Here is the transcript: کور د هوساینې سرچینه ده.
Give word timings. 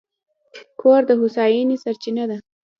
کور 0.79 1.01
د 1.09 1.11
هوساینې 1.21 1.75
سرچینه 1.83 2.23
ده. 2.29 2.37